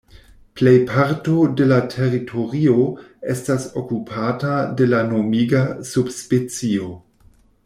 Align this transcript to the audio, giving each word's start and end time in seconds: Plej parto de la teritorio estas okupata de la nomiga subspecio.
Plej 0.59 0.71
parto 0.91 1.35
de 1.59 1.67
la 1.71 1.77
teritorio 1.95 2.79
estas 3.35 3.69
okupata 3.83 4.57
de 4.81 4.91
la 4.93 5.07
nomiga 5.15 5.63
subspecio. 5.95 6.95